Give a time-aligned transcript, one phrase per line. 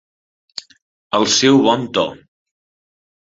[1.17, 2.05] El seu bon to.